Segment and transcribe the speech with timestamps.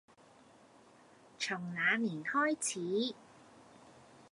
[1.37, 3.13] 從那年開始